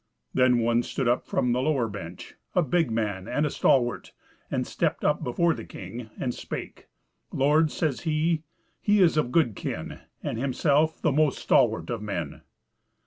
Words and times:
Then 0.33 0.57
one 0.57 0.81
stood 0.81 1.07
up 1.07 1.27
from 1.27 1.51
the 1.51 1.61
lower 1.61 1.87
bench, 1.87 2.33
a 2.55 2.63
big 2.63 2.89
man 2.89 3.27
and 3.27 3.45
a 3.45 3.51
stalwart, 3.51 4.13
and 4.49 4.65
stepped 4.65 5.05
up 5.05 5.23
before 5.23 5.53
the 5.53 5.63
king, 5.63 6.09
and 6.19 6.33
spake: 6.33 6.87
"Lord," 7.31 7.69
says 7.69 7.99
he, 7.99 8.41
"he 8.81 8.99
is 8.99 9.15
of 9.15 9.31
good 9.31 9.55
kin, 9.55 9.99
and 10.23 10.39
himself 10.39 10.99
the 11.03 11.11
most 11.11 11.37
stalwart 11.37 11.91
of 11.91 12.01
men." 12.01 12.41